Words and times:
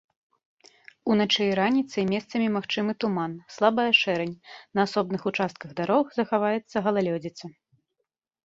Уначы 1.15 1.43
і 1.47 1.57
раніцай 1.59 2.03
месцамі 2.13 2.47
магчымы 2.55 2.91
туман, 3.05 3.31
слабая 3.57 3.87
шэрань, 4.01 4.33
на 4.81 4.87
асобных 4.89 5.21
участках 5.33 5.69
дарог 5.81 6.05
захаваецца 6.21 6.77
галалёдзіца. 6.89 7.45